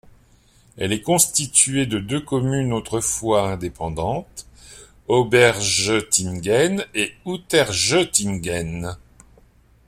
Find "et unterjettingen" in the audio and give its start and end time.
6.95-8.97